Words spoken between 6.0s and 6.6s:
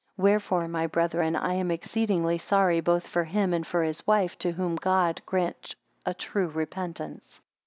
a true